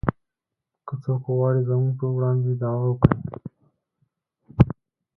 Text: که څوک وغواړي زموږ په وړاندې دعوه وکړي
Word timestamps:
که 0.85 0.93
څوک 1.03 1.21
وغواړي 1.25 1.61
زموږ 1.69 1.91
په 1.99 2.07
وړاندې 2.15 2.51
دعوه 2.61 2.85
وکړي 2.89 3.17